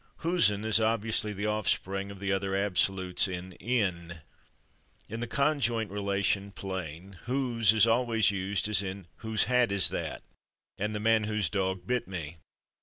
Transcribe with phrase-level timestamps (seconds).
[0.21, 4.21] /Whosen/ is obviously the offspring of the other absolutes in /n/.
[5.07, 10.23] In the conjoint relation plain /whose/ is always used, as in "/whose/ hat is that?"
[10.79, 12.37] and "the man /whose/ dog bit me."